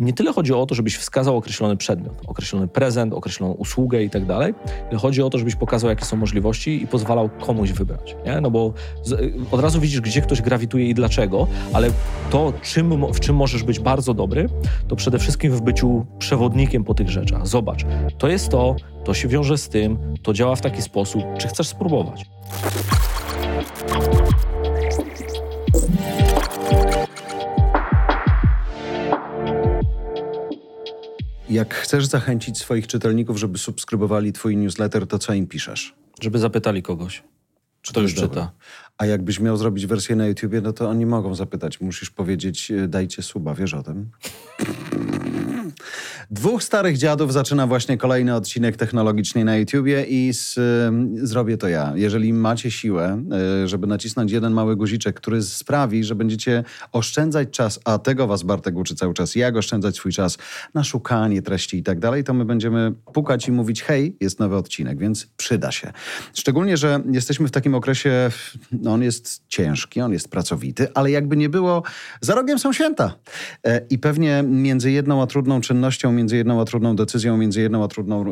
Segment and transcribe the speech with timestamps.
[0.00, 4.26] nie tyle chodzi o to, żebyś wskazał określony przedmiot, określony prezent, określoną usługę i tak
[4.26, 4.54] dalej,
[4.90, 8.16] ale chodzi o to, żebyś pokazał, jakie są możliwości i pozwalał komuś wybrać.
[8.26, 8.40] Nie?
[8.40, 11.90] No bo z, od razu widzisz, gdzie ktoś grawituje i dlaczego, ale
[12.30, 14.48] to, czym, w czym możesz być bardzo dobry,
[14.88, 17.46] to przede wszystkim w byciu przewodnikiem po tych rzeczach.
[17.46, 17.84] Zobacz,
[18.18, 21.68] to jest to, to się wiąże z tym, to działa w taki sposób, czy chcesz
[21.68, 22.26] spróbować.
[31.50, 35.94] Jak chcesz zachęcić swoich czytelników, żeby subskrybowali twój newsletter, to co im piszesz?
[36.20, 37.22] Żeby zapytali kogoś,
[37.82, 38.52] czy to już czyta.
[38.98, 41.80] A jakbyś miał zrobić wersję na YouTubie, no to oni mogą zapytać.
[41.80, 44.10] Musisz powiedzieć, e, dajcie suba, wiesz o tym?
[46.32, 51.68] Dwóch starych dziadów zaczyna właśnie kolejny odcinek technologiczny na YouTubie i z, y, zrobię to
[51.68, 51.92] ja.
[51.96, 53.24] Jeżeli macie siłę,
[53.64, 58.42] y, żeby nacisnąć jeden mały guziczek, który sprawi, że będziecie oszczędzać czas, a tego was
[58.42, 60.38] Bartek uczy cały czas, jak oszczędzać swój czas
[60.74, 64.56] na szukanie treści i tak dalej, to my będziemy pukać i mówić, hej, jest nowy
[64.56, 65.92] odcinek, więc przyda się.
[66.34, 68.30] Szczególnie, że jesteśmy w takim okresie,
[68.72, 71.82] no on jest ciężki, on jest pracowity, ale jakby nie było,
[72.20, 73.14] za rogiem są święta.
[73.66, 77.84] E, I pewnie między jedną a trudną czynnością, między jedną a trudną decyzją, między jedną
[77.84, 78.24] a, trudną,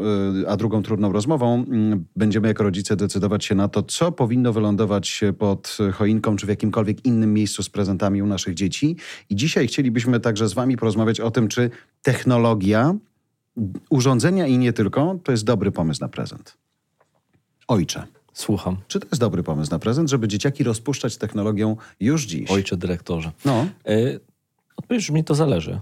[0.42, 4.52] y, a drugą trudną rozmową, mm, będziemy jako rodzice decydować się na to, co powinno
[4.52, 8.96] wylądować pod choinką, czy w jakimkolwiek innym miejscu z prezentami u naszych dzieci.
[9.30, 11.70] I dzisiaj chcielibyśmy także z wami porozmawiać o tym, czy
[12.02, 12.94] technologia,
[13.90, 16.56] urządzenia i nie tylko, to jest dobry pomysł na prezent.
[17.68, 18.76] Ojcze, Słucham.
[18.88, 22.50] czy to jest dobry pomysł na prezent, żeby dzieciaki rozpuszczać technologią już dziś?
[22.50, 23.32] Ojcze dyrektorze.
[23.44, 24.20] No, Y,
[24.76, 25.80] Odpowiedź brzmi, to zależy.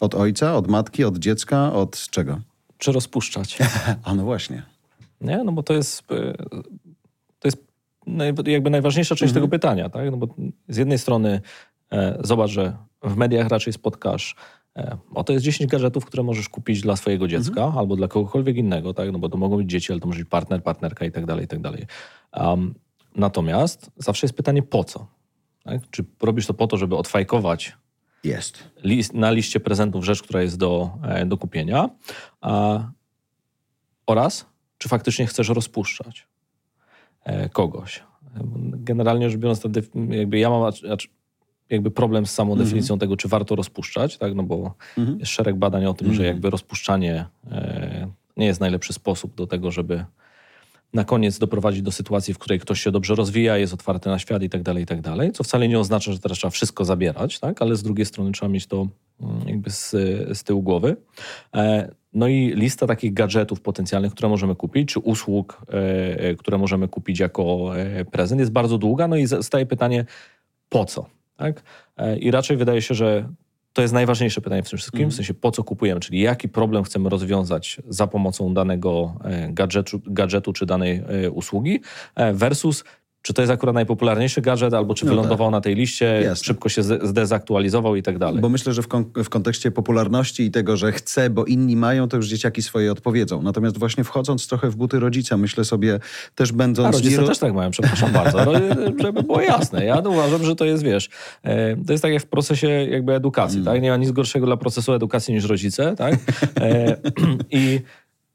[0.00, 2.40] Od ojca, od matki, od dziecka, od czego?
[2.78, 3.58] Czy rozpuszczać?
[4.04, 4.62] A no właśnie.
[5.20, 5.44] Nie?
[5.44, 6.36] No bo to jest, y,
[7.38, 7.64] to jest
[8.46, 9.88] jakby najważniejsza część tego pytania.
[9.88, 10.10] Tak?
[10.10, 10.34] No bo
[10.68, 11.40] z jednej strony
[11.92, 14.36] e, zobacz, że w mediach raczej spotkasz
[14.76, 18.56] e, o to jest 10 gadżetów, które możesz kupić dla swojego dziecka albo dla kogokolwiek
[18.56, 19.12] innego, tak?
[19.12, 21.44] no bo to mogą być dzieci, ale to może być partner, partnerka i tak dalej,
[21.44, 21.86] i tak dalej.
[22.36, 22.74] Um,
[23.16, 25.06] natomiast zawsze jest pytanie po co?
[25.64, 25.80] Tak?
[25.90, 27.76] Czy robisz to po to, żeby odfajkować
[28.24, 28.70] Jest.
[28.82, 31.90] list, na liście prezentów rzecz, która jest do, e, do kupienia
[32.40, 32.80] a,
[34.06, 34.46] oraz
[34.78, 36.26] czy faktycznie chcesz rozpuszczać
[37.24, 38.02] e, kogoś.
[38.72, 39.62] Generalnie rzecz biorąc,
[40.10, 40.72] jakby ja mam
[41.70, 44.34] jakby problem z samą definicją tego, czy warto rozpuszczać, tak?
[44.34, 44.74] no bo
[45.18, 49.70] jest szereg badań o tym, że jakby rozpuszczanie e, nie jest najlepszy sposób do tego,
[49.70, 50.04] żeby
[50.94, 54.42] na koniec doprowadzić do sytuacji, w której ktoś się dobrze rozwija, jest otwarty na świat
[54.42, 57.38] i tak dalej, i tak dalej, co wcale nie oznacza, że teraz trzeba wszystko zabierać,
[57.38, 57.62] tak?
[57.62, 58.88] ale z drugiej strony trzeba mieć to
[59.20, 59.90] mm, jakby z,
[60.38, 60.96] z tyłu głowy.
[61.54, 66.58] E, No i lista takich gadżetów potencjalnych, które możemy kupić, czy usług, e, e, które
[66.58, 67.70] możemy kupić jako
[68.12, 70.04] prezent jest bardzo długa, no i staje pytanie,
[70.68, 71.06] po co?
[71.36, 71.62] Tak?
[72.20, 73.28] I raczej wydaje się, że
[73.74, 76.84] to jest najważniejsze pytanie w tym wszystkim, w sensie po co kupujemy, czyli jaki problem
[76.84, 81.80] chcemy rozwiązać za pomocą danego e, gadżetu, gadżetu czy danej e, usługi
[82.14, 82.84] e, versus
[83.26, 86.44] czy to jest akurat najpopularniejszy gadżet, albo czy No wylądował na tej liście, Jasne.
[86.44, 88.40] szybko się zde- zdezaktualizował i tak dalej.
[88.40, 92.08] Bo myślę, że w, kon- w kontekście popularności i tego, że chcę, bo inni mają,
[92.08, 93.42] to już dzieciaki swoje odpowiedzą.
[93.42, 96.00] Natomiast właśnie wchodząc trochę w buty rodzica, myślę sobie,
[96.34, 96.88] też będąc...
[96.88, 98.52] A rodzice nie- też tak mają, przepraszam bardzo, Ro-
[99.02, 99.84] żeby było jasne.
[99.84, 101.08] Ja uważam, że to jest, wiesz,
[101.42, 103.72] e, to jest tak jak w procesie jakby edukacji, Mm.
[103.74, 103.82] tak?
[103.82, 106.14] Nie ma nic gorszego dla procesu edukacji niż rodzice, tak?
[106.60, 106.96] E,
[107.50, 107.80] I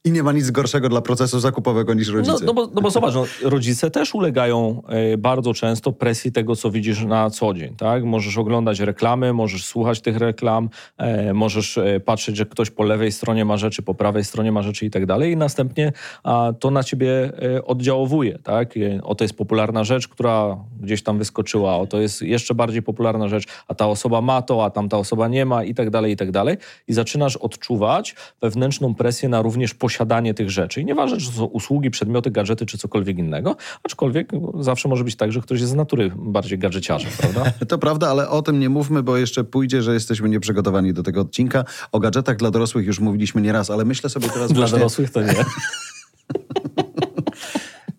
[0.05, 2.37] I nie ma nic gorszego dla procesu zakupowego niż rodzice.
[2.39, 6.55] No, no, bo, no bo zobacz, no, rodzice też ulegają e, bardzo często presji tego,
[6.55, 7.75] co widzisz na co dzień.
[7.75, 8.03] Tak?
[8.03, 13.11] Możesz oglądać reklamy, możesz słuchać tych reklam, e, możesz e, patrzeć, że ktoś po lewej
[13.11, 15.91] stronie ma rzeczy, po prawej stronie ma rzeczy i tak dalej i następnie
[16.23, 17.31] a, to na ciebie
[17.65, 18.39] oddziałowuje.
[18.43, 18.77] Tak?
[18.77, 22.81] E, O, to jest popularna rzecz, która gdzieś tam wyskoczyła, o, to jest jeszcze bardziej
[22.81, 26.13] popularna rzecz, a ta osoba ma to, a tamta osoba nie ma i tak dalej,
[26.13, 26.57] i tak dalej.
[26.87, 29.98] I zaczynasz odczuwać wewnętrzną presję na również posiadanie
[30.35, 30.81] tych rzeczy.
[30.81, 35.15] I nieważne, czy to są usługi, przedmioty, gadżety, czy cokolwiek innego, aczkolwiek zawsze może być
[35.15, 37.43] tak, że ktoś jest z natury bardziej gadżeciarzem, prawda?
[37.69, 41.21] To prawda, ale o tym nie mówmy, bo jeszcze pójdzie, że jesteśmy nieprzygotowani do tego
[41.21, 41.63] odcinka.
[41.91, 44.77] O gadżetach dla dorosłych już mówiliśmy nieraz, ale myślę sobie teraz Dla właśnie...
[44.77, 45.33] dorosłych to nie.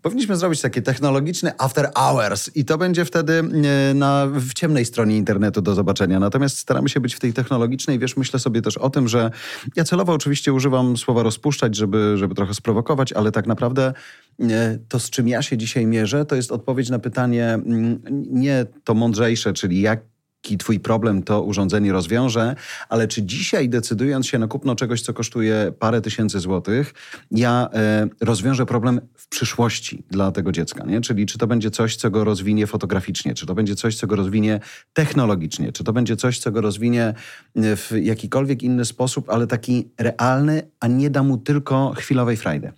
[0.03, 3.43] Powinniśmy zrobić takie technologiczne after hours i to będzie wtedy
[3.91, 6.21] e, na, w ciemnej stronie internetu do zobaczenia.
[6.21, 7.99] Natomiast staramy się być w tej technologicznej.
[7.99, 9.31] Wiesz, myślę sobie też o tym, że
[9.77, 13.93] ja celowo oczywiście używam słowa rozpuszczać, żeby, żeby trochę sprowokować, ale tak naprawdę
[14.41, 18.67] e, to, z czym ja się dzisiaj mierzę, to jest odpowiedź na pytanie mm, nie
[18.85, 20.10] to mądrzejsze, czyli jak
[20.45, 22.57] jaki twój problem to urządzenie rozwiąże,
[22.89, 26.95] ale czy dzisiaj decydując się na kupno czegoś, co kosztuje parę tysięcy złotych,
[27.31, 31.01] ja e, rozwiążę problem w przyszłości dla tego dziecka, nie?
[31.01, 34.17] Czyli czy to będzie coś, co go rozwinie fotograficznie, czy to będzie coś, co go
[34.17, 34.61] rozwinie
[34.93, 37.15] technologicznie, czy to będzie coś, co go rozwinie
[37.57, 42.73] e, w jakikolwiek inny sposób, ale taki realny, a nie da mu tylko chwilowej frajdy.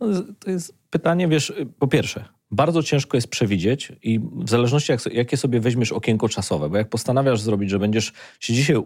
[0.00, 0.06] No,
[0.38, 5.36] to jest pytanie, wiesz, po pierwsze, bardzo ciężko jest przewidzieć i w zależności jak, jakie
[5.36, 8.76] sobie weźmiesz okienko czasowe, bo jak postanawiasz zrobić, że będziesz się dzisiaj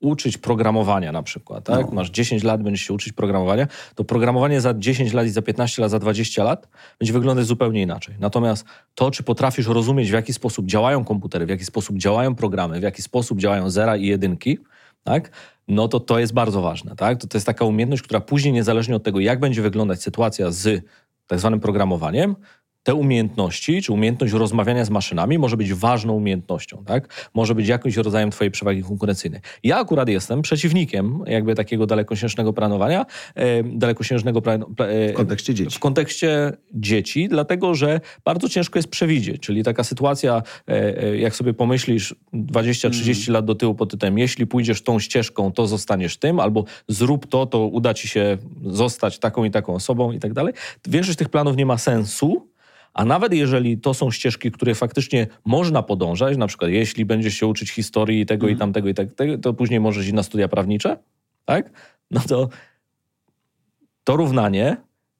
[0.00, 1.86] uczyć programowania na przykład, tak?
[1.86, 1.92] No.
[1.92, 5.82] Masz 10 lat, będziesz się uczyć programowania, to programowanie za 10 lat i za 15
[5.82, 6.68] lat, za 20 lat
[6.98, 8.14] będzie wyglądać zupełnie inaczej.
[8.20, 8.64] Natomiast
[8.94, 12.82] to, czy potrafisz rozumieć, w jaki sposób działają komputery, w jaki sposób działają programy, w
[12.82, 14.58] jaki sposób działają zera i jedynki,
[15.04, 15.30] tak?
[15.68, 16.96] no to to jest bardzo ważne.
[16.96, 17.20] Tak?
[17.20, 20.84] To, to jest taka umiejętność, która później, niezależnie od tego, jak będzie wyglądać sytuacja z
[21.26, 22.36] tak zwanym programowaniem,
[22.82, 27.30] te umiejętności, czy umiejętność rozmawiania z maszynami może być ważną umiejętnością, tak?
[27.34, 29.40] Może być jakimś rodzajem twojej przewagi konkurencyjnej.
[29.64, 35.76] Ja akurat jestem przeciwnikiem jakby takiego dalekosiężnego planowania, e, dalekosiężnego plan, e, w kontekście dzieci.
[35.76, 41.36] W kontekście dzieci, dlatego że bardzo ciężko jest przewidzieć, czyli taka sytuacja, e, e jak
[41.36, 43.34] sobie pomyślisz 20-30 mm.
[43.34, 47.46] lat do tyłu pod tytułem, jeśli pójdziesz tą ścieżką, to zostaniesz tym, albo zrób to,
[47.46, 50.54] to uda ci się zostać taką i taką osobą i tak dalej.
[50.88, 52.49] Większość tych planów nie ma sensu,
[52.94, 57.46] a nawet jeżeli to są ścieżki, które faktycznie można podążać, na przykład jeśli będziesz się
[57.46, 58.50] uczyć historii tego mm.
[58.50, 58.58] i mhm.
[58.58, 59.08] tamtego i tak,
[59.42, 60.98] to później możesz iść na studia prawnicze,
[61.44, 61.70] tak?
[62.10, 62.48] No to
[64.04, 64.76] to równanie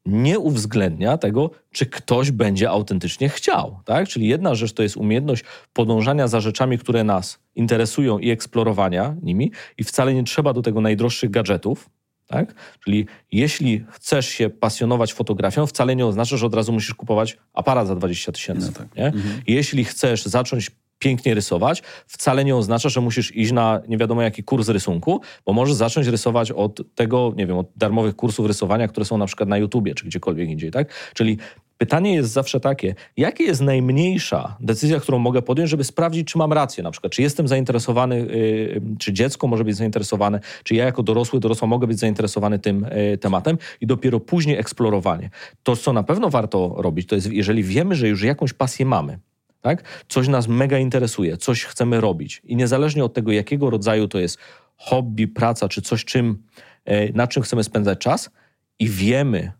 [0.06, 3.80] nie uwzględnia tego, czy ktoś będzie autentycznie chciał.
[3.84, 4.08] Tak?
[4.08, 9.52] Czyli jedna rzecz to jest umiejętność podążania za rzeczami, które nas interesują i eksplorowania nimi,
[9.78, 11.90] i wcale nie trzeba do tego najdroższych gadżetów,
[12.30, 12.54] tak?
[12.84, 17.86] Czyli jeśli chcesz się pasjonować fotografią, wcale nie oznacza, że od razu musisz kupować aparat
[17.86, 18.66] za 20 tysięcy.
[18.66, 18.88] No tak.
[19.14, 19.42] mhm.
[19.46, 24.42] Jeśli chcesz zacząć pięknie rysować, wcale nie oznacza, że musisz iść na nie wiadomo jaki
[24.42, 29.06] kurs rysunku, bo możesz zacząć rysować od tego, nie wiem, od darmowych kursów rysowania, które
[29.06, 31.12] są na przykład na YouTubie czy gdziekolwiek indziej, tak?
[31.14, 31.38] Czyli
[31.80, 36.52] Pytanie jest zawsze takie, jaka jest najmniejsza decyzja, którą mogę podjąć, żeby sprawdzić, czy mam
[36.52, 41.02] rację, na przykład, czy jestem zainteresowany, yy, czy dziecko może być zainteresowane, czy ja jako
[41.02, 45.30] dorosły, dorosła mogę być zainteresowany tym yy, tematem i dopiero później eksplorowanie.
[45.62, 49.18] To, co na pewno warto robić, to jest, jeżeli wiemy, że już jakąś pasję mamy,
[49.60, 50.04] tak?
[50.08, 54.38] Coś nas mega interesuje, coś chcemy robić i niezależnie od tego, jakiego rodzaju to jest
[54.76, 56.42] hobby, praca, czy coś, czym,
[56.86, 58.30] yy, na czym chcemy spędzać czas
[58.78, 59.52] i wiemy,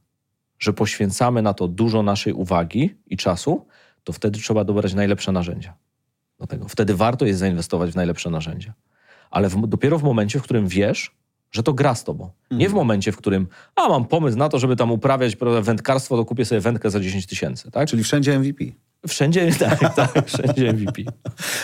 [0.60, 3.66] że poświęcamy na to dużo naszej uwagi i czasu,
[4.04, 5.74] to wtedy trzeba dobrać najlepsze narzędzia
[6.38, 6.68] do tego.
[6.68, 8.74] Wtedy warto jest zainwestować w najlepsze narzędzia.
[9.30, 11.10] Ale w, dopiero w momencie, w którym wiesz,
[11.52, 12.30] że to gra z tobą.
[12.50, 12.72] Nie w mhm.
[12.72, 13.46] momencie, w którym,
[13.76, 17.26] a mam pomysł na to, żeby tam uprawiać wędkarstwo, to kupię sobie wędkę za 10
[17.26, 17.70] tysięcy.
[17.70, 17.88] Tak?
[17.88, 18.64] Czyli wszędzie MVP.
[19.08, 21.02] Wszędzie, tak, tak, wszędzie MVP.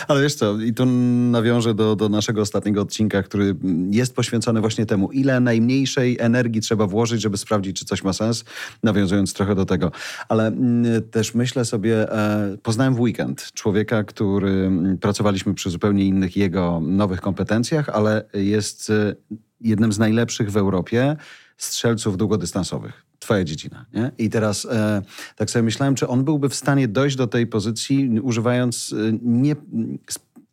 [0.07, 0.85] Ale wiesz co, i tu
[1.31, 3.55] nawiążę do, do naszego ostatniego odcinka, który
[3.91, 8.45] jest poświęcony właśnie temu, ile najmniejszej energii trzeba włożyć, żeby sprawdzić, czy coś ma sens,
[8.83, 9.91] nawiązując trochę do tego.
[10.29, 16.05] Ale mm, też myślę sobie, e, poznałem w weekend człowieka, który mm, pracowaliśmy przy zupełnie
[16.05, 19.15] innych jego nowych kompetencjach, ale jest e,
[19.61, 21.15] jednym z najlepszych w Europie
[21.57, 23.85] strzelców długodystansowych twoja dziedzina.
[23.93, 24.11] Nie?
[24.17, 25.01] I teraz e,
[25.35, 29.55] tak sobie myślałem, czy on byłby w stanie dojść do tej pozycji, używając e, nie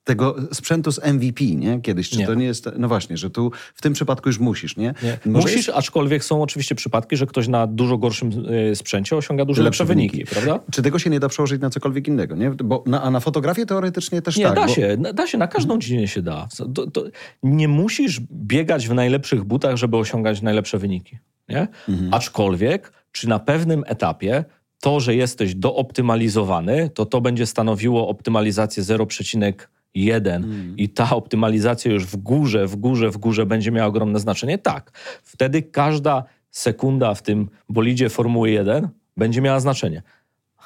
[0.05, 1.81] tego sprzętu z MVP, nie?
[1.81, 2.27] Kiedyś, czy nie.
[2.27, 2.69] to nie jest...
[2.79, 4.95] No właśnie, że tu w tym przypadku już musisz, nie?
[5.03, 5.19] nie.
[5.33, 5.79] Musisz, jest...
[5.79, 9.95] aczkolwiek są oczywiście przypadki, że ktoś na dużo gorszym y, sprzęcie osiąga dużo lepsze, lepsze
[9.95, 10.61] wyniki, wyniki, prawda?
[10.73, 12.51] Czy tego się nie da przełożyć na cokolwiek innego, nie?
[12.51, 14.55] Bo na, a na fotografię teoretycznie też nie, tak.
[14.55, 14.75] Nie, da bo...
[14.75, 16.49] się, da się, na każdą dziedzinę się da.
[16.75, 17.05] To, to
[17.43, 21.19] nie musisz biegać w najlepszych butach, żeby osiągać najlepsze wyniki,
[21.49, 21.69] nie?
[21.89, 22.15] Mhm.
[22.15, 24.45] Aczkolwiek, czy na pewnym etapie
[24.81, 29.53] to, że jesteś dooptymalizowany, to to będzie stanowiło optymalizację 0,1
[29.95, 30.77] jeden mm.
[30.77, 34.99] i ta optymalizacja już w górze, w górze, w górze będzie miała ogromne znaczenie, tak.
[35.23, 40.03] Wtedy każda sekunda w tym bolidzie Formuły 1 będzie miała znaczenie.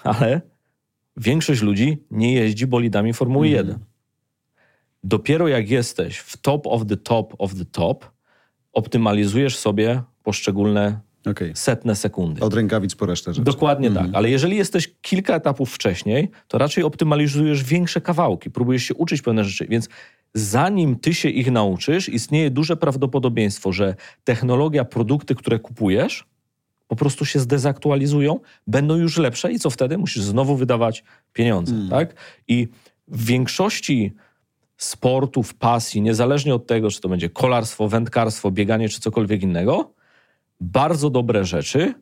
[0.04, 0.40] Ale
[1.16, 3.56] większość ludzi nie jeździ bolidami Formuły mm.
[3.58, 3.78] 1.
[5.04, 8.10] Dopiero jak jesteś w top of the top of the top,
[8.72, 11.52] optymalizujesz sobie poszczególne Okay.
[11.54, 12.40] Setne sekundy.
[12.40, 13.44] Od rękawic po resztę rzeczy.
[13.44, 14.04] Dokładnie mm.
[14.04, 14.14] tak.
[14.14, 19.44] Ale jeżeli jesteś kilka etapów wcześniej, to raczej optymalizujesz większe kawałki, próbujesz się uczyć pewne
[19.44, 19.66] rzeczy.
[19.66, 19.88] Więc
[20.34, 23.94] zanim ty się ich nauczysz, istnieje duże prawdopodobieństwo, że
[24.24, 26.24] technologia, produkty, które kupujesz,
[26.88, 29.98] po prostu się zdezaktualizują, będą już lepsze i co wtedy?
[29.98, 31.74] Musisz znowu wydawać pieniądze.
[31.74, 31.88] Mm.
[31.88, 32.14] Tak?
[32.48, 32.68] I
[33.08, 34.12] w większości
[34.76, 39.92] sportów, pasji, niezależnie od tego, czy to będzie kolarstwo, wędkarstwo, bieganie czy cokolwiek innego,
[40.60, 41.94] bardzo dobre rzeczy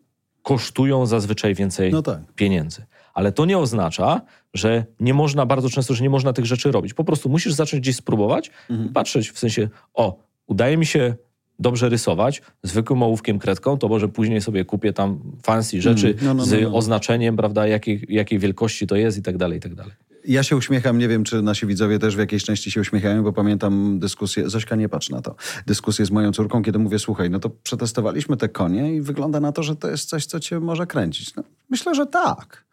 [0.43, 2.21] kosztują zazwyczaj więcej No tak.
[2.35, 2.85] pieniędzy.
[3.15, 4.21] Ale to nie oznacza,
[4.55, 6.95] że nie można, bardzo często, że nie można tych rzeczy robić.
[6.95, 8.89] Po prostu musisz zacząć gdzieś spróbować Mhm.
[8.91, 11.15] i patrzeć w sensie, o, udaje mi się
[11.59, 16.35] dobrze rysować zwykłym ołówkiem, kredką, to może później sobie kupię tam fancy rzeczy Mm, no,
[16.35, 16.77] no, z no, no.
[16.77, 19.93] oznaczeniem, prawda, jakiej, jakiej wielkości to jest i tak dalej, i tak dalej.
[20.27, 23.33] Ja się uśmiecham, nie wiem, czy nasi widzowie też w jakiejś części się uśmiechają, bo
[23.33, 27.39] pamiętam dyskusję, Zośka nie patrz na to, dyskusję z moją córką, kiedy mówię, słuchaj, no
[27.39, 30.87] to przetestowaliśmy te konie i wygląda na to, że to jest coś, co cię może
[30.87, 31.37] kręcić.
[31.37, 32.66] No, myślę, że tak.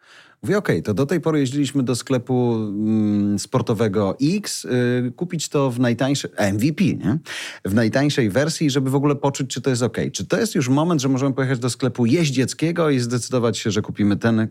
[0.44, 5.70] Mówię, okej, to do tej pory jeździliśmy do sklepu mm, sportowego X, y, kupić to
[5.70, 7.18] w najtańszej, MVP, nie?
[7.64, 10.12] W najtańszej wersji, żeby w ogóle poczuć, czy to jest okej.
[10.12, 13.82] Czy to jest już moment, że możemy pojechać do sklepu jeździeckiego i zdecydować się, że
[13.82, 14.48] kupimy ten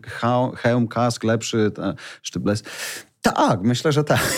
[0.56, 2.62] hełm, kask lepszy, ta, sztybles?
[3.22, 4.34] Tak, myślę, że tak.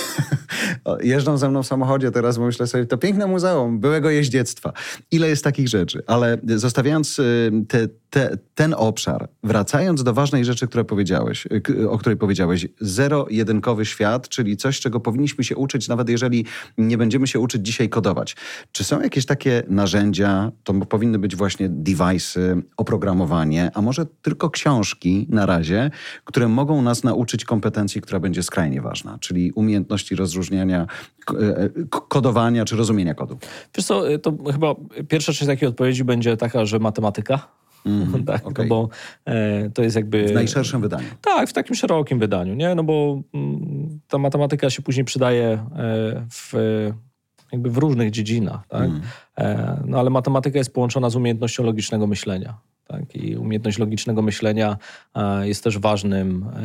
[1.03, 4.73] Jeżdżą ze mną w samochodzie teraz, bo myślę sobie, to piękne muzeum byłego jeździectwa.
[5.11, 6.03] Ile jest takich rzeczy?
[6.07, 11.99] Ale zostawiając y, te, te, ten obszar, wracając do ważnej rzeczy, które powiedziałeś, y, o
[11.99, 16.45] której powiedziałeś, zero-jedynkowy świat, czyli coś, czego powinniśmy się uczyć, nawet jeżeli
[16.79, 18.37] nie będziemy się uczyć dzisiaj kodować.
[18.73, 25.27] Czy są jakieś takie narzędzia, to powinny być właśnie device'y, oprogramowanie, a może tylko książki
[25.31, 25.91] na razie,
[26.25, 30.87] które mogą nas nauczyć kompetencji, która będzie skrajnie ważna, czyli umiejętności rozróżniania,
[31.41, 33.39] e, k- kodowania czy rozumienia kodu.
[33.77, 34.75] Wiesz co, to chyba
[35.09, 37.66] pierwsza część takiej odpowiedzi będzie taka, że matematyka.
[38.27, 38.69] tak, no okej.
[38.69, 38.89] bo
[39.25, 40.29] e, to jest jakby...
[40.29, 41.07] W najszerszym wydaniu.
[41.21, 42.75] Tak, w takim szerokim wydaniu, nie?
[42.75, 46.53] No bo mm, ta matematyka się później przydaje e, w,
[47.53, 48.91] jakby w różnych dziedzinach, tak?
[49.39, 52.59] E, No ale matematyka jest połączona z umiejętnością logicznego myślenia.
[52.87, 53.17] Tak?
[53.17, 54.77] I umiejętność logicznego myślenia
[55.15, 56.61] e, jest też ważnym e,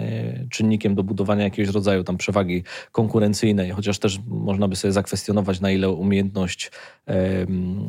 [0.00, 5.60] e, czynnikiem do budowania jakiegoś rodzaju tam przewagi konkurencyjnej, chociaż też można by sobie zakwestionować,
[5.60, 6.70] na ile umiejętność
[7.06, 7.86] m,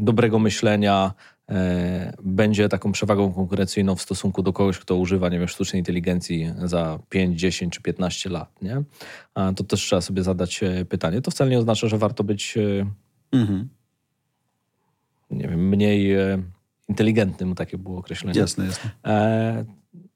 [0.00, 1.14] dobrego myślenia
[2.22, 6.98] będzie taką przewagą konkurencyjną w stosunku do kogoś, kto używa, nie wiem, sztucznej inteligencji za
[7.08, 8.82] 5, 10 czy 15 lat, nie?
[9.56, 11.20] To też trzeba sobie zadać e, pytanie.
[11.22, 12.86] To wcale nie oznacza, że warto być, e,
[13.32, 13.68] Mhm.
[15.30, 16.42] nie wiem, mniej e,
[16.88, 18.40] inteligentnym, takie było określenie.
[18.40, 18.90] Jasne, jasne.
[19.06, 19.64] E,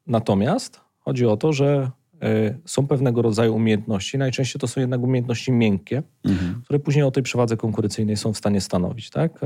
[0.07, 1.91] natomiast chodzi o to, że
[2.23, 6.63] e, są pewnego rodzaju umiejętności, najczęściej to są jednak umiejętności miękkie, Mhm.
[6.65, 9.11] które później o tej przewadze konkurencyjnej są w stanie stanowić.
[9.11, 9.41] Tak?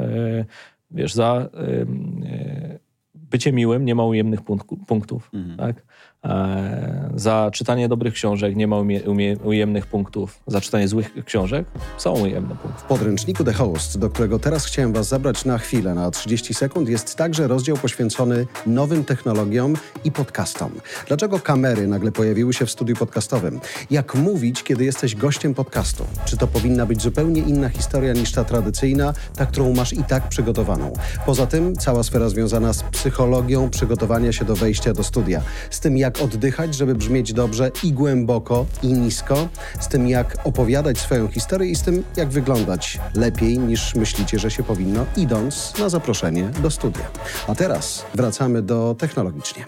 [0.91, 2.76] Wiesz, za e,
[3.31, 5.31] bycie miłym nie ma ujemnych punktku- punktów.
[5.35, 5.57] Mhm.
[5.57, 5.83] Tak?
[6.25, 10.41] E, za czytanie dobrych książek nie ma umie, umie, ujemnych punktów.
[10.47, 11.67] Za czytanie złych książek
[11.99, 12.81] są ujemne punkty.
[12.81, 16.89] W podręczniku The Host, do którego teraz chciałem Was zabrać na chwilę, na 30 sekund,
[16.89, 20.71] jest także rozdział poświęcony nowym technologiom i podcastom.
[21.09, 23.61] Dlaczego kamery nagle pojawiły się w studiu podcastowym?
[23.91, 26.05] Jak mówić, kiedy jesteś gościem podcastu?
[26.25, 30.29] Czy to powinna być zupełnie inna historia niż ta tradycyjna, ta, którą masz i tak
[30.29, 30.93] przygotowaną?
[31.27, 33.16] Poza tym cała sfera związana z psychologią
[33.71, 35.43] przygotowania się do wejścia do studia.
[35.71, 39.49] Z tym, jak oddychać, żeby brzmieć dobrze i głęboko, i nisko.
[39.81, 44.51] Z tym, jak opowiadać swoją historię i z tym, jak wyglądać lepiej niż myślicie, że
[44.51, 47.05] się powinno, idąc na zaproszenie do studia.
[47.49, 49.65] A teraz wracamy do technologicznie.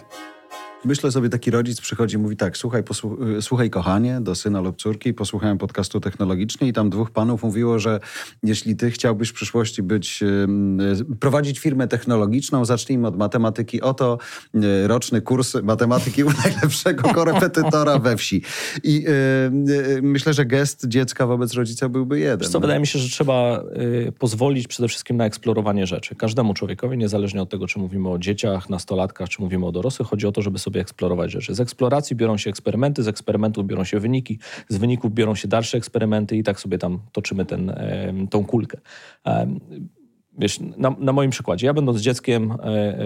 [0.84, 4.60] Myślę sobie, taki rodzic przychodzi i mówi tak, słuchaj, posłu- y, słuchaj kochanie, do syna
[4.60, 8.00] lub córki, posłuchałem podcastu technologicznie i tam dwóch panów mówiło, że
[8.42, 13.80] jeśli ty chciałbyś w przyszłości być, y, prowadzić firmę technologiczną, zacznijmy od matematyki.
[13.80, 14.18] Oto
[14.54, 18.42] y, roczny kurs matematyki u najlepszego korepetytora we wsi.
[18.84, 19.10] I y,
[19.96, 22.38] y, myślę, że gest dziecka wobec rodzica byłby jeden.
[22.38, 23.62] Wiesz co, wydaje mi się, że trzeba
[24.08, 26.14] y, pozwolić przede wszystkim na eksplorowanie rzeczy.
[26.14, 30.26] Każdemu człowiekowi, niezależnie od tego, czy mówimy o dzieciach, nastolatkach, czy mówimy o dorosłych, chodzi
[30.26, 31.54] o to, żeby sobie eksplorować rzeczy.
[31.54, 35.78] Z eksploracji biorą się eksperymenty, z eksperymentów biorą się wyniki, z wyników biorą się dalsze
[35.78, 37.74] eksperymenty i tak sobie tam toczymy ten,
[38.30, 38.78] tą kulkę.
[40.38, 42.98] Wiesz, na, na moim przykładzie, ja będąc dzieckiem, e, e,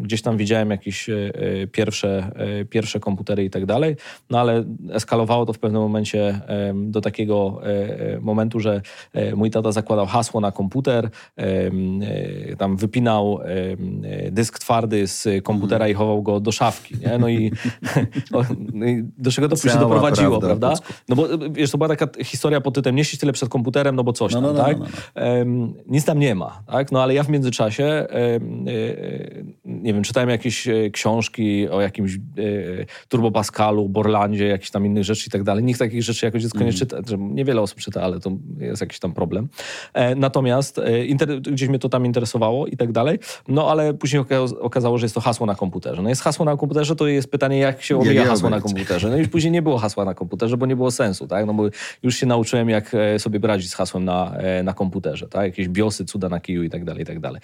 [0.00, 1.32] gdzieś tam widziałem jakieś e,
[1.72, 2.32] pierwsze,
[2.70, 3.96] pierwsze komputery i tak dalej,
[4.30, 6.40] no ale eskalowało to w pewnym momencie
[6.74, 7.60] do takiego
[8.20, 8.80] momentu, że
[9.36, 11.10] mój tata zakładał hasło na komputer,
[12.58, 13.40] tam wypinał
[14.30, 17.18] dysk twardy z komputera i chował go do szafki, nie?
[17.18, 17.52] No i,
[18.34, 20.86] o, no i do czego to później Cała doprowadziło, prawda, prawda?
[21.08, 24.04] No bo wiesz, to była taka historia pod tytułem nie siedź tyle przed komputerem, no
[24.04, 24.78] bo coś No, tam, no, no, tak?
[25.46, 26.79] no, nic tam nie ma, tak?
[26.92, 28.40] No ale ja w międzyczasie, e, e,
[29.82, 32.18] nie wiem, czytałem jakieś e, książki o jakimś e,
[33.08, 35.64] Turbo Pascalu, Borlandzie, jakichś tam innych rzeczy i tak dalej.
[35.64, 38.98] Nikt takich rzeczy jako dziecko nie czyta, że niewiele osób czyta, ale to jest jakiś
[38.98, 39.48] tam problem.
[39.94, 43.18] E, Natomiast inter, gdzieś mnie to tam interesowało i tak dalej,
[43.48, 46.02] no ale później oka- okazało, że jest to hasło na komputerze.
[46.02, 49.10] No jest hasło na komputerze, to jest pytanie, jak się omija hasło na komputerze.
[49.10, 51.46] No i później nie było hasła na komputerze, bo nie było sensu, tak?
[51.46, 51.64] No bo
[52.02, 54.34] już się nauczyłem, jak sobie radzić z hasłem na,
[54.64, 55.44] na komputerze, tak?
[55.44, 57.40] Jakieś biosy, cuda na kiju i tak dalej, i tak dalej.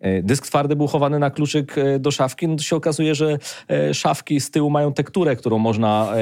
[0.00, 3.38] E, dysk twardy był chowany na kluczyk e, do szafki, no to się okazuje, że
[3.68, 6.12] e, szafki z tyłu mają tekturę, którą można,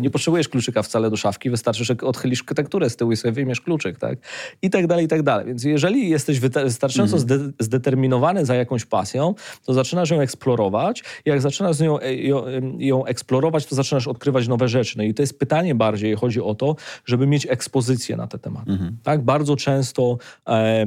[0.00, 3.60] nie potrzebujesz kluczyka wcale do szafki, wystarczy, że odchylisz tekturę z tyłu i sobie wyjmiesz
[3.60, 4.18] kluczyk, tak?
[4.62, 5.46] I tak dalej, i tak dalej.
[5.46, 11.40] Więc jeżeli jesteś wystarczająco zde- zdeterminowany za jakąś pasją, to zaczynasz ją eksplorować i jak
[11.40, 12.44] zaczynasz ją, ją,
[12.78, 14.98] ją eksplorować, to zaczynasz odkrywać nowe rzeczy.
[14.98, 18.70] No i to jest pytanie bardziej, chodzi o to, żeby mieć ekspozycję na te tematy.
[19.02, 19.24] Tak?
[19.24, 20.18] Bardzo często
[20.48, 20.86] e,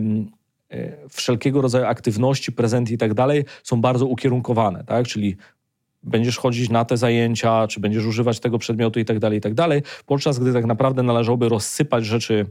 [1.10, 5.08] wszelkiego rodzaju aktywności, prezenty i tak dalej są bardzo ukierunkowane, tak?
[5.08, 5.38] Czyli
[6.04, 9.54] będziesz chodzić na te zajęcia, czy będziesz używać tego przedmiotu i tak dalej, i tak
[9.54, 12.46] dalej, podczas gdy tak naprawdę należałoby rozsypać rzeczy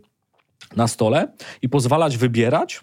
[0.76, 1.28] na stole
[1.62, 2.80] i pozwalać wybierać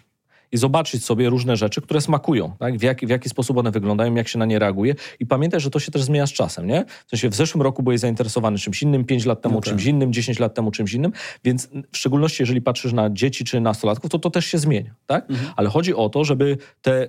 [0.52, 2.78] i zobaczyć sobie różne rzeczy, które smakują, tak?
[2.78, 4.94] w, jaki, w jaki sposób one wyglądają, jak się na nie reaguje.
[5.20, 6.66] I pamiętaj, że to się też zmienia z czasem.
[6.66, 6.84] Nie?
[7.06, 9.68] W sensie w zeszłym roku byłeś zainteresowany czymś innym, 5 lat temu No tak.
[9.68, 11.12] czymś innym, 10 lat temu czymś innym,
[11.44, 14.94] więc w szczególności jeżeli patrzysz na dzieci czy nastolatków, to to też się zmienia.
[15.06, 15.28] Tak?
[15.56, 17.08] Ale chodzi o to, żeby te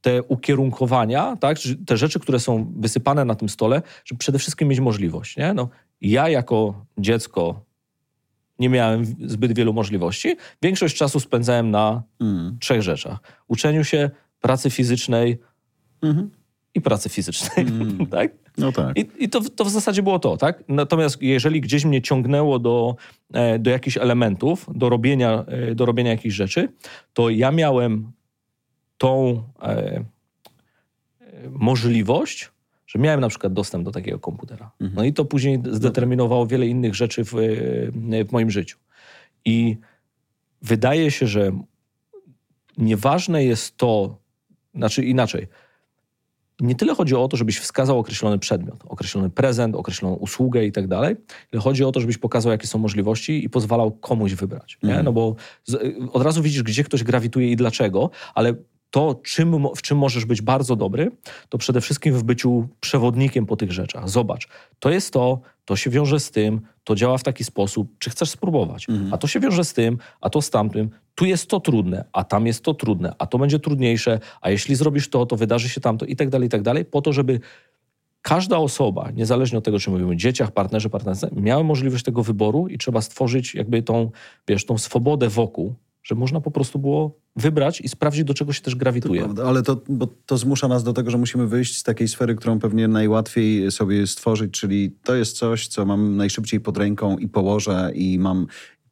[0.00, 4.80] te ukierunkowania, tak, te rzeczy, które są wysypane na tym stole, żeby przede wszystkim mieć
[4.80, 5.36] możliwość.
[5.36, 5.54] Nie?
[5.54, 5.68] No,
[6.00, 7.64] ja jako dziecko
[8.60, 10.36] nie miałem zbyt wielu możliwości.
[10.62, 12.56] Większość czasu spędzałem na Mm.
[12.60, 13.18] trzech rzeczach.
[13.48, 15.38] Uczeniu się, pracy fizycznej
[16.02, 16.30] Mhm.
[16.74, 17.66] i pracy fizycznej.
[17.66, 18.06] Mm.
[18.16, 18.32] tak?
[18.58, 18.98] No tak.
[18.98, 20.64] I, i to, to w zasadzie było to, tak?
[20.68, 22.96] Natomiast jeżeli gdzieś mnie ciągnęło do,
[23.32, 26.68] e, do jakichś elementów, do robienia, e, do robienia jakichś rzeczy,
[27.12, 28.12] to ja miałem
[28.98, 30.04] tą e, e,
[31.50, 32.50] możliwość,
[32.90, 34.70] że miałem na przykład dostęp do takiego komputera.
[34.94, 38.78] No i to później zdeterminowało wiele innych rzeczy w, e, w moim życiu.
[39.44, 39.76] I
[40.62, 41.52] wydaje się, że
[42.78, 44.18] nieważne jest to,
[44.74, 45.46] znaczy inaczej,
[46.60, 50.88] nie tyle chodzi o to, żebyś wskazał określony przedmiot, określony prezent, określoną usługę i tak
[50.88, 51.16] dalej,
[51.52, 54.78] ale chodzi o to, żebyś pokazał, jakie są możliwości i pozwalał komuś wybrać.
[54.82, 55.02] Nie?
[55.02, 58.54] No bo z, od razu widzisz, gdzie ktoś grawituje i dlaczego, ale
[58.90, 61.10] to, czym, w czym możesz być bardzo dobry,
[61.48, 64.08] to przede wszystkim w byciu przewodnikiem po tych rzeczach.
[64.08, 68.10] Zobacz, to jest to, to się wiąże z tym, to działa w taki sposób, czy
[68.10, 71.60] chcesz spróbować, a to się wiąże z tym, a to z tamtym, tu jest to
[71.60, 75.36] trudne, a tam jest to trudne, a to będzie trudniejsze, a jeśli zrobisz to, to
[75.36, 77.40] wydarzy się tamto i tak dalej, i tak dalej, po to, żeby
[78.22, 82.68] każda osoba, niezależnie od tego, czy mówimy o dzieciach, partnerze, partnerce, miała możliwość tego wyboru
[82.68, 84.10] i trzeba stworzyć jakby tą,
[84.48, 88.62] wiesz, tą swobodę wokół, że można po prostu było wybrać i sprawdzić, do czego się
[88.62, 89.20] też grawituje.
[89.20, 92.34] Prawda, Ale to, bo to zmusza nas do tego, że musimy wyjść z takiej sfery,
[92.34, 97.28] którą pewnie najłatwiej sobie stworzyć, czyli to jest coś, co mam najszybciej pod ręką i
[97.28, 98.46] położę i mam.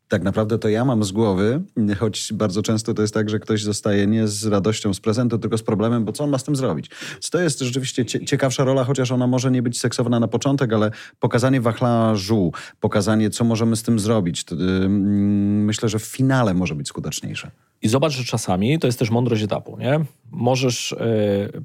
[0.08, 1.62] Tak naprawdę to ja mam z głowy,
[1.98, 5.58] choć bardzo często to jest tak, że ktoś zostaje nie z radością z prezentu, tylko
[5.58, 6.90] z problemem, bo co on ma z tym zrobić?
[7.12, 10.72] Więc To jest rzeczywiście cie- ciekawsza rola, chociaż ona może nie być seksowna na początek,
[10.72, 16.54] ale pokazanie wachlarzu, pokazanie, co możemy z tym zrobić, to, ym, myślę, że w finale
[16.54, 17.50] może być skuteczniejsze.
[17.82, 20.00] I zobacz, że czasami to jest też mądrość etapu, nie?
[20.30, 20.94] Możesz...
[21.00, 21.62] Yy,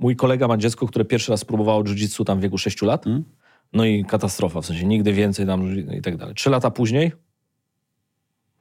[0.00, 3.06] mój kolega ma dziecko, które pierwszy raz próbowało jiu-jitsu tam w wieku 6 lat.
[3.06, 3.24] Mm.
[3.74, 6.34] No i katastrofa, w sensie nigdy więcej jiu- i tak dalej.
[6.34, 7.12] Trzy lata później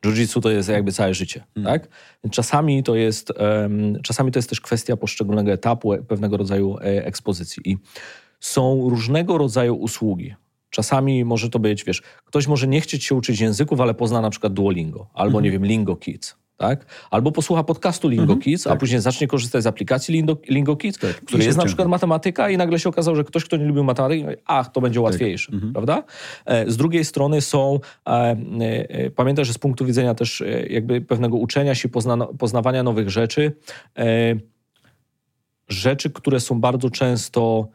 [0.05, 1.87] jiu-jitsu to jest jakby całe życie, tak?
[2.23, 6.77] Więc Czasami to jest, em, czasami to jest też kwestia poszczególnego etapu, e, pewnego rodzaju
[6.77, 7.61] e, ekspozycji.
[7.65, 7.77] I
[8.39, 10.35] są różnego rodzaju usługi.
[10.69, 14.29] Czasami może to być, wiesz, ktoś może nie chcieć się uczyć języków, ale pozna na
[14.29, 16.35] przykład Duolingo albo, nie wiem, Lingo Kids.
[16.63, 16.85] Tak?
[17.11, 21.15] Albo posłucha podcastu Lingo Kids, a później zacznie korzystać z aplikacji Lingo, Lingo Kids, Tak.
[21.15, 24.25] Który jest na przykład matematyka i nagle się okazało, że ktoś, kto nie lubił matematyki,
[24.45, 26.03] ach, to będzie łatwiejsze, prawda?
[26.45, 28.11] E, Z drugiej strony są, e,
[28.59, 33.51] e, pamiętaj, że z punktu widzenia też jakby pewnego uczenia się, pozna, poznawania nowych rzeczy,
[35.67, 37.67] rzeczy, które są bardzo często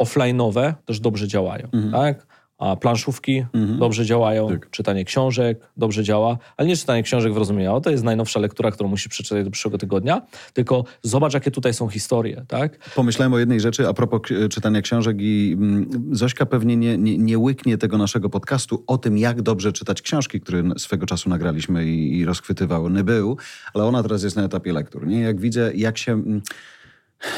[0.00, 2.26] offline'owe, też dobrze działają, tak?
[2.58, 3.44] A planszówki
[3.78, 4.70] dobrze działają, Tak.
[4.70, 8.70] czytanie książek dobrze działa, ale nie czytanie książek w rozumieniu, o, to jest najnowsza lektura,
[8.70, 12.92] którą musisz przeczytać do przyszłego tygodnia, tylko zobacz, jakie tutaj są historie, tak?
[12.94, 17.18] Pomyślałem o jednej rzeczy a propos k- czytania książek i mm, Zośka pewnie nie, nie,
[17.18, 21.86] nie łyknie tego naszego podcastu o tym, jak dobrze czytać książki, które swego czasu nagraliśmy
[21.86, 23.36] i, i rozchwytywały był,
[23.74, 25.06] ale ona teraz jest na etapie lektur.
[25.06, 25.20] Nie?
[25.20, 26.22] Jak widzę, jak się...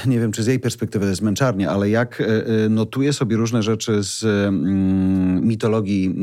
[0.07, 3.37] Nie wiem, czy z jej perspektywy to jest męczarnie, ale jak e, e, notuje sobie
[3.37, 6.15] różne rzeczy z mm, mitologii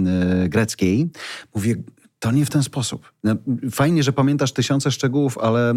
[0.43, 1.09] e, greckiej,
[1.55, 1.75] mówię,
[2.25, 3.11] to nie w ten sposób.
[3.23, 3.35] No,
[3.71, 5.75] Fajnie, że pamiętasz tysiące szczegółów, ale e,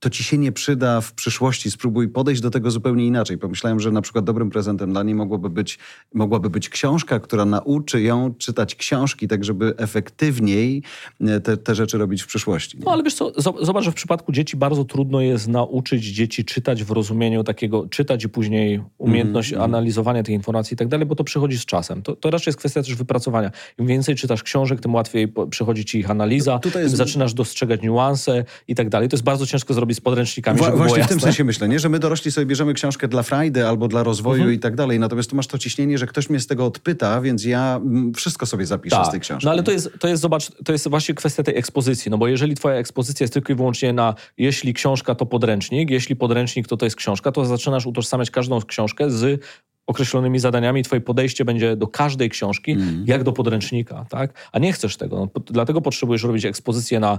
[0.00, 1.70] to ci się nie przyda w przyszłości.
[1.70, 3.38] Spróbuj podejść do tego zupełnie inaczej.
[3.38, 5.78] Pomyślałem, że na przykład dobrym prezentem dla niej mogłoby być,
[6.14, 10.82] mogłaby być książka, która nauczy ją czytać książki, tak żeby efektywniej
[11.20, 12.78] e, te, te rzeczy robić w przyszłości.
[12.84, 16.44] No ale wiesz co, zo- zobacz, że w przypadku dzieci bardzo trudno jest nauczyć dzieci
[16.44, 21.14] czytać w rozumieniu takiego, czytać i później umiejętność analizowania tych informacji i tak dalej, bo
[21.14, 22.02] to przychodzi z czasem.
[22.02, 23.50] To, to raczej jest kwestia też wypracowania.
[23.78, 27.34] Im więcej czytasz książek, tym łatwiej przychodzi przychodzi ci ich analiza, Tutaj tym jest- zaczynasz
[27.34, 29.08] dostrzegać niuanse i tak dalej.
[29.08, 31.78] To jest bardzo ciężko zrobić z podręcznikami, Wła- żeby Właśnie w tym sensie myślę, nie?
[31.78, 34.54] że my dorośli sobie bierzemy książkę dla frajdy albo dla rozwoju Mhm.
[34.54, 37.44] i tak dalej, natomiast tu masz to ciśnienie, że ktoś mnie z tego odpyta, więc
[37.44, 39.46] ja mm, wszystko sobie zapiszę z tej książki.
[39.46, 42.28] No ale to jest, to jest, zobacz, to jest właśnie kwestia tej ekspozycji, no bo
[42.28, 46.76] jeżeli twoja ekspozycja jest tylko i wyłącznie na jeśli książka to podręcznik, jeśli podręcznik to
[46.76, 49.40] to jest książka, to zaczynasz utożsamiać każdą książkę z
[49.86, 50.82] określonymi zadaniami.
[50.82, 53.04] Twoje podejście będzie do każdej książki Mhm.
[53.06, 54.48] jak do podręcznika, tak?
[54.52, 55.16] A nie chcesz tego.
[55.16, 57.18] No, po, dlatego potrzebujesz robić ekspozycję na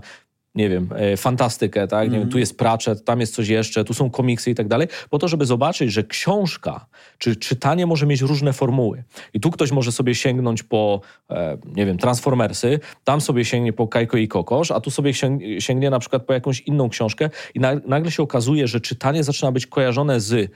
[0.56, 2.04] nie wiem, e, fantastykę, tak?
[2.04, 2.32] Nie wiem, Mhm.
[2.32, 5.28] tu jest Pratchett, tam jest coś jeszcze, tu są komiksy i tak dalej, po to,
[5.28, 6.86] żeby zobaczyć, że książka
[7.18, 9.04] czy czytanie może mieć różne formuły.
[9.34, 13.88] I tu ktoś może sobie sięgnąć po, e, nie wiem, Transformersy, tam sobie sięgnie po
[13.88, 17.60] Kajko i Kokosz, a tu sobie sięg- sięgnie na przykład po jakąś inną książkę i
[17.60, 20.52] na, nagle się okazuje, że czytanie zaczyna być kojarzone z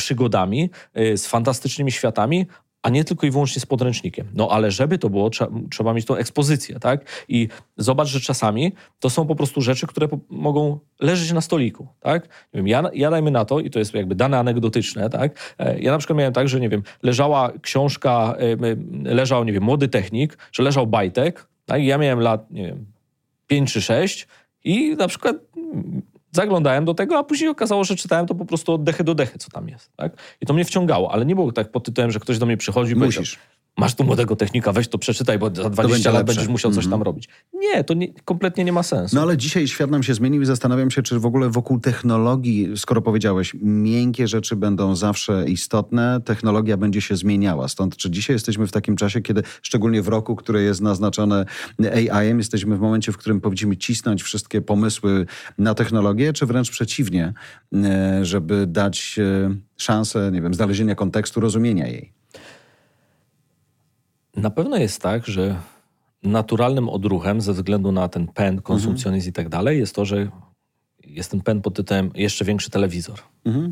[0.00, 2.46] przygodami, y, z fantastycznymi światami,
[2.82, 4.26] a nie tylko i wyłącznie z podręcznikiem.
[4.34, 7.24] No ale żeby to było, trzeba, trzeba mieć tą ekspozycję, tak?
[7.28, 11.88] I zobacz, że czasami to są po prostu rzeczy, które po, mogą leżeć na stoliku,
[12.00, 12.22] tak?
[12.24, 15.54] Nie wiem, ja, ja dajmy na to, i to jest jakby dane anegdotyczne, tak?
[15.58, 19.62] E, Ja na przykład miałem tak, że nie wiem, leżała książka, e, leżał, nie wiem,
[19.62, 21.82] młody technik, że leżał bajtek, tak?
[21.82, 22.86] I ja miałem lat, nie wiem,
[23.46, 24.28] 5 czy 6
[24.64, 25.36] i na przykład
[26.32, 29.38] zaglądałem do tego, a później okazało, że czytałem to po prostu od dechy do dechy,
[29.38, 29.90] co tam jest.
[29.96, 30.12] Tak?
[30.40, 32.92] I to mnie wciągało, ale nie było tak pod tytułem, że ktoś do mnie przychodzi
[32.92, 33.38] i Musisz.
[33.80, 36.34] Masz tu młodego technika, weź to przeczytaj, bo za 20 będzie lat lepsze.
[36.34, 37.28] będziesz musiał coś tam robić.
[37.54, 39.16] Nie, to nie, kompletnie nie ma sensu.
[39.16, 42.68] No ale dzisiaj świat nam się zmienił i zastanawiam się, czy w ogóle wokół technologii,
[42.76, 47.68] skoro powiedziałeś, miękkie rzeczy będą zawsze istotne, technologia będzie się zmieniała.
[47.68, 51.44] Stąd, czy dzisiaj jesteśmy w takim czasie, kiedy szczególnie w roku, które jest naznaczone
[52.10, 55.26] AI-em, jesteśmy w momencie, w którym powinniśmy cisnąć wszystkie pomysły
[55.58, 57.32] na technologię, czy wręcz przeciwnie,
[57.74, 62.19] e, żeby dać e, szansę, nie wiem, znalezienia kontekstu, rozumienia jej.
[64.36, 65.60] Na pewno jest tak, że
[66.22, 70.30] naturalnym odruchem ze względu na ten pęd, konsumpcjonizm i tak dalej jest to, że
[71.04, 73.18] jest ten pęd pod tytułem jeszcze większy telewizor.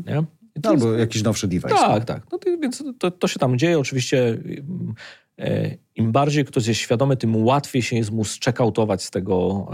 [0.05, 0.23] Nie?
[0.55, 1.69] I to Albo jakiś nowszy device.
[1.69, 2.23] Tak, tak.
[2.31, 3.79] No więc to, to się tam dzieje.
[3.79, 4.93] Oczywiście im,
[5.39, 9.67] e, im bardziej ktoś jest świadomy, tym łatwiej się jest mu zczekautować z tego,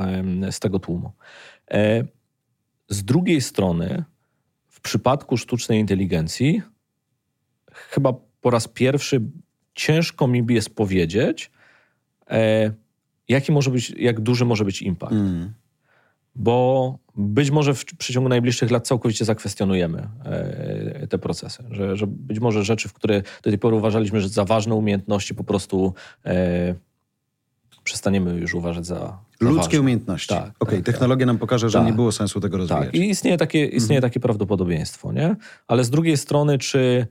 [0.52, 1.12] z tego tłumu.
[1.72, 2.04] E,
[2.90, 4.04] Z drugiej strony,
[4.68, 6.62] w przypadku sztucznej inteligencji,
[7.72, 9.22] chyba po raz pierwszy
[9.76, 11.52] ciężko mi jest powiedzieć,
[12.30, 12.72] e,
[13.30, 15.54] jaki może być, jak duży może być impact Mm.
[16.36, 21.64] bo być może w przeciągu najbliższych lat całkowicie zakwestionujemy e, te procesy.
[21.72, 25.36] Że, że być może rzeczy, w które do tej pory uważaliśmy, że za ważne umiejętności,
[25.36, 25.94] po prostu
[26.26, 26.76] e,
[27.84, 29.80] przestaniemy już uważać za, Ludzkie ważne.
[29.80, 30.28] umiejętności.
[30.30, 31.88] Tak, Okej, tak, technologia nam pokaże, że Tak.
[31.88, 32.86] nie było sensu tego rozwijać.
[32.86, 35.36] Tak, i istnieje takie, istnieje takie prawdopodobieństwo, nie?
[35.68, 37.08] Ale z drugiej strony, czy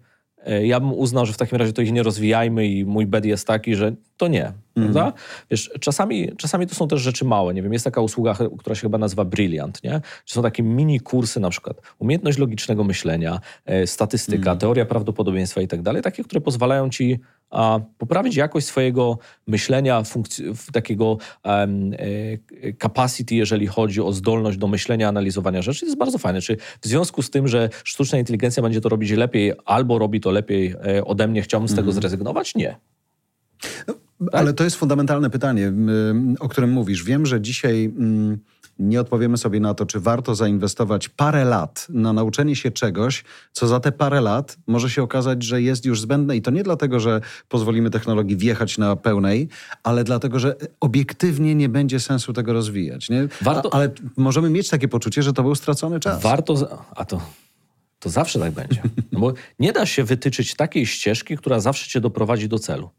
[0.62, 3.46] ja bym uznał, że w takim razie to ich nie rozwijajmy i mój bed jest
[3.46, 5.12] taki, że to nie, prawda?
[5.50, 8.80] Wiesz, czasami, czasami to są też rzeczy małe, nie wiem, jest taka usługa, która się
[8.80, 10.00] chyba nazywa Brilliant, nie?
[10.24, 15.68] Czy są takie mini kursy na przykład, umiejętność logicznego myślenia, e, statystyka, teoria prawdopodobieństwa i
[15.68, 17.20] tak dalej, takie, które pozwalają ci
[17.54, 21.66] a, poprawić jakość swojego myślenia, funkc- takiego e,
[22.82, 25.84] capacity, jeżeli chodzi o zdolność do myślenia, analizowania rzeczy.
[25.84, 26.40] Jest bardzo fajne.
[26.40, 30.30] Czy w związku z tym, że sztuczna inteligencja będzie to robić lepiej albo robi to
[30.30, 32.54] lepiej e, ode mnie, chciałbym z tego zrezygnować?
[32.54, 32.76] Nie.
[34.32, 35.72] Ale to jest fundamentalne pytanie,
[36.40, 37.04] o którym mówisz.
[37.04, 38.38] Wiem, że dzisiaj ym,
[38.78, 43.66] nie odpowiemy sobie na to, czy warto zainwestować parę lat na nauczenie się czegoś, co
[43.66, 46.36] za te parę lat może się okazać, że jest już zbędne.
[46.36, 49.48] I to nie dlatego, że pozwolimy technologii wjechać na pełnej,
[49.82, 53.08] ale dlatego, że obiektywnie nie będzie sensu tego rozwijać.
[53.10, 53.28] Nie?
[53.42, 56.22] Warto- A, ale możemy mieć takie poczucie, że to był stracony czas.
[56.22, 56.54] Warto,
[56.96, 57.20] a to,
[57.98, 58.82] to zawsze tak będzie.
[59.12, 62.90] No bo nie da się wytyczyć takiej ścieżki, która zawsze cię doprowadzi do celu.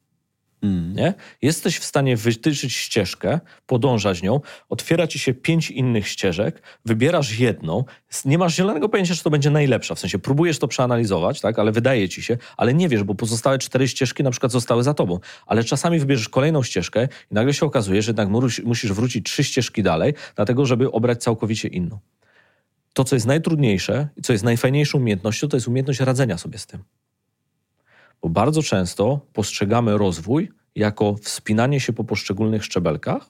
[0.95, 1.13] Nie?
[1.41, 7.83] Jesteś w stanie wytyczyć ścieżkę, podążać nią, otwiera ci się pięć innych ścieżek, wybierasz jedną,
[8.25, 9.95] nie masz zielonego pojęcia, czy to będzie najlepsza.
[9.95, 11.59] W sensie próbujesz to przeanalizować, tak?
[11.59, 14.93] ale wydaje ci się, ale nie wiesz, bo pozostałe cztery ścieżki na przykład zostały za
[14.93, 15.19] tobą.
[15.45, 19.43] Ale czasami wybierzesz kolejną ścieżkę i nagle się okazuje, że jednak musi- musisz wrócić trzy
[19.43, 21.99] ścieżki dalej, dlatego żeby obrać całkowicie inną.
[22.93, 26.65] To, co jest najtrudniejsze i co jest najfajniejszą umiejętnością, to jest umiejętność radzenia sobie z
[26.65, 26.83] tym.
[28.25, 33.29] Bo bardzo często postrzegamy rozwój jako wspinanie się po poszczególnych szczebelkach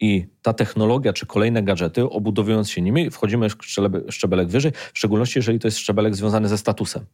[0.00, 3.56] i ta technologia czy kolejne gadżety, obudowując się nimi, wchodzimy w
[4.10, 7.04] szczebelek wyżej, w szczególności jeżeli to jest szczebelek związany ze statusem.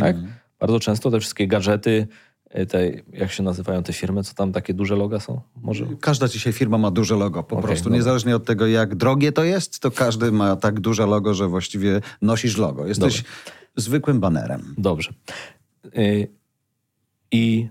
[0.00, 0.16] Tak?
[0.60, 2.08] Bardzo często te wszystkie gadżety,
[2.50, 5.40] e, te, jak się nazywają te firmy, co tam takie duże loga są?
[5.62, 7.90] Może Każda dzisiaj firma ma duże logo, po Okej, prostu.
[7.90, 12.00] Niezależnie od tego, jak drogie to jest, to każdy ma tak duże logo, że właściwie
[12.22, 12.86] nosisz logo.
[12.86, 13.24] Jesteś
[13.76, 14.74] zwykłym banerem.
[14.78, 15.12] Dobrze.
[15.98, 16.28] Y,
[17.30, 17.68] I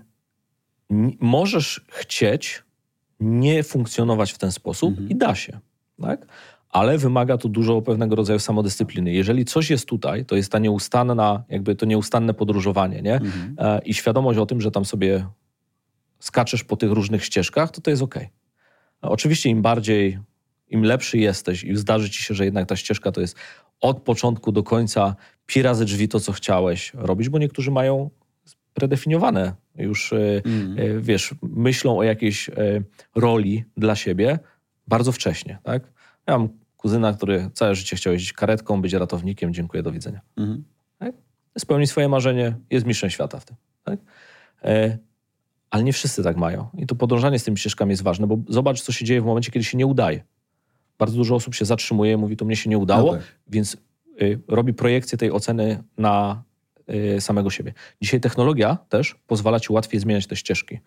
[1.20, 2.62] możesz chcieć
[3.20, 5.08] nie funkcjonować w ten sposób Mhm.
[5.08, 5.58] i da się.
[6.02, 6.26] Tak?
[6.70, 9.12] Ale wymaga to dużo pewnego rodzaju samodyscypliny.
[9.12, 13.14] Jeżeli coś jest tutaj, to jest ta nieustanna, jakby to nieustanne podróżowanie, nie?
[13.14, 13.56] Mhm.
[13.58, 15.26] E, I świadomość o tym, że tam sobie
[16.18, 18.14] skaczesz po tych różnych ścieżkach, to to jest ok.
[19.02, 20.18] Oczywiście im bardziej,
[20.68, 23.36] im lepszy jesteś i zdarzy ci się, że jednak ta ścieżka to jest
[23.80, 28.10] od początku do końca pi razy drzwi to, co chciałeś robić, bo niektórzy mają
[28.74, 30.42] predefiniowane już, e,
[31.00, 32.54] wiesz, myślą o jakiejś e,
[33.16, 34.38] roli dla siebie
[34.86, 35.92] bardzo wcześnie, tak?
[36.26, 40.64] Ja mam kuzyna, który całe życie chciał jeździć karetką, być ratownikiem, dziękuję, do widzenia Mhm.
[41.58, 43.56] spełni swoje marzenie, jest mistrzem świata w tym.
[43.84, 44.00] Tak?
[45.70, 46.68] Ale nie wszyscy tak mają.
[46.78, 49.50] I to podążanie z tymi ścieżkami jest ważne, bo zobacz, co się dzieje w momencie,
[49.50, 50.24] kiedy się nie udaje.
[50.98, 53.26] Bardzo dużo osób się zatrzymuje, mówi, to mnie się nie udało, No tak.
[53.48, 53.76] więc
[54.22, 56.42] y, robi projekcję tej oceny na
[57.16, 57.72] y, samego siebie.
[58.02, 60.78] Dzisiaj technologia też pozwala ci łatwiej zmieniać te ścieżki.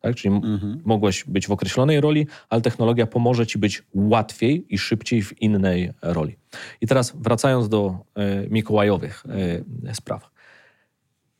[0.00, 0.14] Tak?
[0.16, 0.80] Czyli Mhm.
[0.84, 5.92] mogłeś być w określonej roli, ale technologia pomoże ci być łatwiej i szybciej w innej
[6.02, 6.36] roli.
[6.80, 9.24] I teraz wracając do e, mikołajowych
[9.88, 10.30] e, spraw.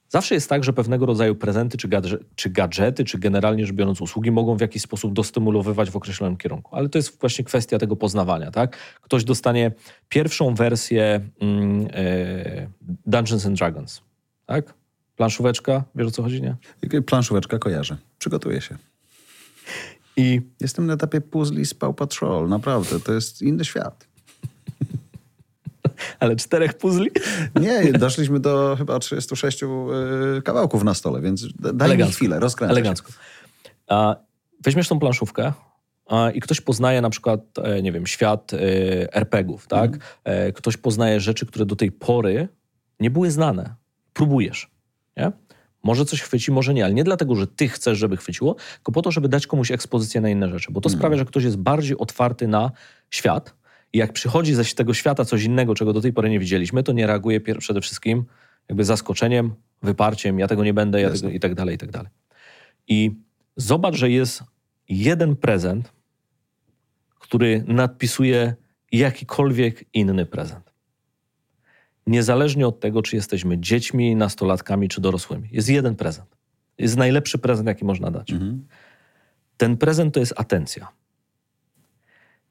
[0.09, 4.01] Zawsze jest tak, że pewnego rodzaju prezenty, czy, gadże, czy gadżety, czy generalnie rzecz biorąc
[4.01, 6.77] usługi mogą w jakiś sposób dostymulowywać w określonym kierunku.
[6.77, 8.51] Ale to jest właśnie kwestia tego poznawania.
[8.51, 8.77] Tak?
[9.03, 9.73] Ktoś dostanie
[10.09, 12.68] pierwszą wersję mm, e,
[13.07, 14.03] Dungeons and Dragons.
[14.47, 14.75] Tak?
[15.16, 16.57] Planszóweczka, wiesz o co chodzi, nie?
[17.07, 17.97] Planszóweczka kojarzę.
[18.18, 18.77] Przygotuję się.
[20.16, 22.49] I Jestem na etapie puzli z Paw Patrol.
[22.49, 24.08] Naprawdę, to jest inny świat.
[26.20, 27.11] Ale czterech puzli?
[27.61, 29.66] Nie, doszliśmy do chyba 36 y,
[30.44, 32.16] kawałków na stole, więc daj mi Elegancko.
[32.16, 32.72] chwilę, rozkręcę.
[32.72, 33.12] Elegancko.
[33.88, 34.16] A,
[34.64, 35.52] weźmiesz tą planszówkę
[36.35, 38.59] i ktoś poznaje na przykład, e, nie wiem, świat e,
[39.14, 40.18] RPG-ów, tak?
[40.24, 42.48] E, ktoś poznaje rzeczy, które do tej pory
[43.00, 43.74] nie były znane.
[44.12, 44.70] Próbujesz,
[45.16, 45.33] nie?
[45.83, 49.02] Może coś chwyci, może nie, ale nie dlatego, że ty chcesz, żeby chwyciło, tylko po
[49.02, 51.98] to, żeby dać komuś ekspozycję na inne rzeczy, bo to sprawia, że ktoś jest bardziej
[51.98, 52.70] otwarty na
[53.11, 53.54] świat
[53.92, 56.92] i jak przychodzi ze tego świata coś innego, czego do tej pory nie widzieliśmy, to
[56.92, 58.24] nie reaguje przede wszystkim
[58.68, 62.11] jakby zaskoczeniem, wyparciem, ja tego nie będę, ja tego, i tak dalej, i tak dalej.
[62.88, 63.11] I
[63.57, 64.42] zobacz, że jest
[64.88, 65.92] jeden prezent,
[67.18, 68.55] który nadpisuje
[68.92, 70.72] jakikolwiek inny prezent.
[72.07, 75.48] Niezależnie od tego, czy jesteśmy dziećmi, nastolatkami, czy dorosłymi.
[75.53, 76.37] Jest jeden prezent.
[76.79, 78.33] Jest najlepszy prezent, jaki można dać.
[78.33, 78.66] Mhm.
[79.57, 80.88] Ten prezent to jest atencja.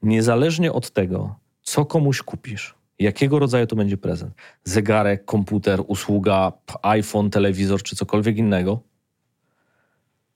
[0.02, 4.34] Niezależnie od tego, co komuś kupisz, jakiego rodzaju to będzie prezent
[4.64, 8.82] zegarek, komputer, usługa, iPhone, telewizor czy cokolwiek innego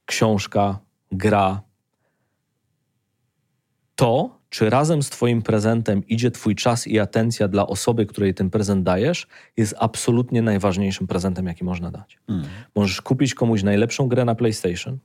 [0.07, 0.79] książka,
[1.13, 1.63] gra
[3.95, 8.51] to, czy razem z Twoim prezentem idzie Twój czas i atencja dla osoby, której ten
[8.51, 12.19] prezent dajesz, jest absolutnie najważniejszym prezentem, jaki można dać.
[12.29, 12.53] Mhm.
[12.75, 14.99] Możesz kupić komuś najlepszą grę na PlayStation,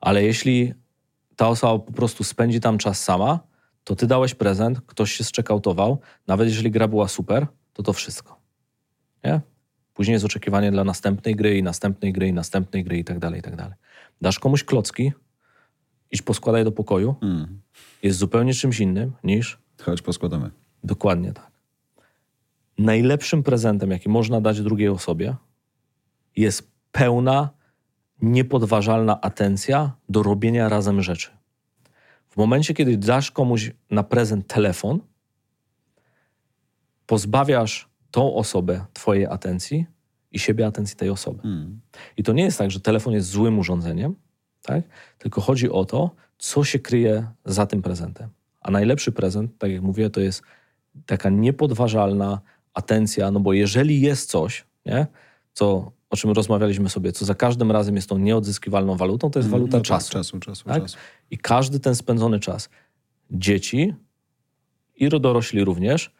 [0.00, 0.74] ale jeśli
[1.36, 3.40] ta osoba po prostu spędzi tam czas sama,
[3.86, 8.40] to ty dałeś prezent, ktoś się zczekautował, nawet jeżeli gra była super, to to wszystko.
[9.24, 9.40] Nie?
[9.94, 13.40] Później jest oczekiwanie dla następnej gry i następnej gry i następnej gry i tak dalej,
[13.40, 13.74] i tak dalej.
[14.20, 15.12] Dasz komuś klocki,
[16.10, 17.60] idź poskładaj do pokoju, Mhm.
[18.02, 20.50] jest zupełnie czymś innym niż Chodź, poskładamy.
[20.84, 21.50] Dokładnie tak.
[22.78, 25.36] Najlepszym prezentem, jaki można dać drugiej osobie,
[26.36, 27.50] jest pełna,
[28.22, 31.30] niepodważalna atencja do robienia razem rzeczy.
[32.36, 35.00] W momencie, kiedy dasz komuś na prezent telefon,
[37.06, 39.86] pozbawiasz tą osobę Twojej atencji
[40.32, 41.36] i siebie atencji tej osoby.
[41.36, 41.80] Mhm.
[42.16, 44.14] I to nie jest tak, że telefon jest złym urządzeniem,
[44.62, 44.84] tak?
[45.18, 48.28] tylko chodzi o to, co się kryje za tym prezentem.
[48.60, 50.42] A najlepszy prezent, tak jak mówię, to jest
[51.06, 52.40] taka niepodważalna
[52.74, 55.06] atencja, no bo jeżeli jest coś, nie,
[55.52, 59.48] co, o czym rozmawialiśmy sobie, co za każdym razem jest tą nieodzyskiwalną walutą, to jest
[59.48, 60.12] waluta No tak, czasu.
[60.12, 60.82] Czasu, czasu, Tak?
[60.82, 60.96] czasu.
[61.30, 62.68] I każdy ten spędzony czas,
[63.30, 63.94] dzieci
[64.96, 66.10] i dorośli również,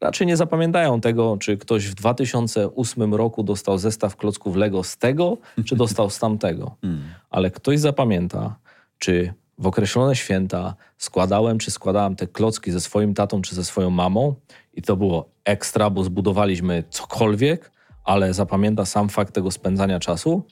[0.00, 5.38] raczej nie zapamiętają tego, czy ktoś w 2008 roku dostał zestaw klocków Lego z tego,
[5.64, 6.76] czy dostał z tamtego.
[6.82, 7.08] Mhm.
[7.30, 8.56] Ale ktoś zapamięta,
[8.98, 13.90] czy w określone święta składałem, czy składałem te klocki ze swoim tatą, czy ze swoją
[13.90, 14.34] mamą
[14.74, 17.75] i to było ekstra, bo zbudowaliśmy cokolwiek,
[18.06, 20.42] ale zapamięta sam fakt tego spędzania czasu.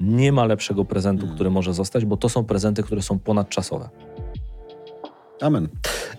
[0.00, 3.88] Nie ma lepszego prezentu, który może zostać, bo to są prezenty, które są ponadczasowe.
[5.40, 5.68] Amen.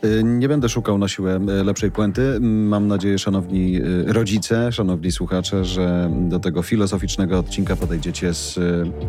[0.06, 2.40] Y, Nie będę szukał na siłę y, lepszej puenty.
[2.42, 8.60] Mam nadzieję, szanowni y, rodzice, szanowni słuchacze, że do tego filozoficznego odcinka podejdziecie z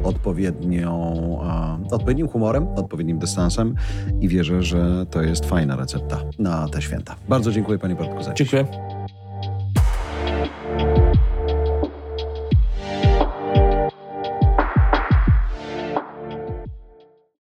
[0.04, 1.12] odpowiednią,
[1.90, 3.74] odpowiednim humorem, odpowiednim dystansem
[4.20, 7.16] i wierzę, że to jest fajna recepta na te święta.
[7.28, 8.50] Bardzo dziękuję Panie Bartku za dziś.
[8.50, 8.66] Dziękuję.